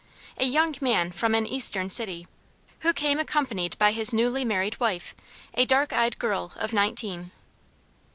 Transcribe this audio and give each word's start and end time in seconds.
a 0.39 0.45
young 0.45 0.73
man 0.81 1.11
from 1.11 1.35
an 1.35 1.45
eastern 1.45 1.87
city, 1.87 2.25
who 2.79 2.91
came 2.91 3.19
accompanied 3.19 3.77
by 3.77 3.91
his 3.91 4.11
newly 4.11 4.43
married 4.43 4.79
wife, 4.79 5.13
a 5.53 5.63
dark 5.63 5.93
eyed 5.93 6.17
girl 6.17 6.53
of 6.55 6.73
nineteen. 6.73 7.29